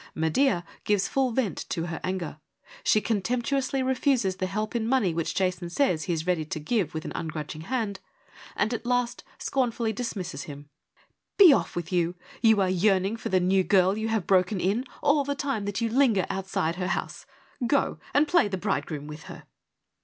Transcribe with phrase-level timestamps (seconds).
[0.15, 2.39] Medea gives full vent to her anger:
[2.83, 6.95] she contemptuously refuses the help in money which Jason says he is' ready to give
[6.95, 7.99] with an ungrudging hand,'
[8.55, 10.67] and at last scornfully dismisses him
[11.37, 12.15] —'Be off with you.
[12.41, 15.81] You are yearning for the new girl you have broken in, all the time that
[15.81, 17.27] you linger outside her house.
[17.67, 19.43] Go and play the bride groom with her.'